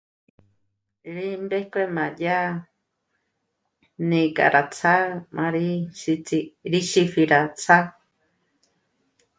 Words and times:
Rí 1.13 1.27
ndéko 1.43 1.81
má 1.95 2.05
dyà 2.17 2.39
né'e 4.07 4.27
ka 4.35 4.45
rá 4.53 4.61
ts'á'a 4.73 5.05
má 5.35 5.45
rí 5.55 5.67
xîts'i... 5.99 6.39
rí 6.71 6.79
xîpji 6.91 7.23
rá 7.31 7.39
ts'á'a 7.59 7.79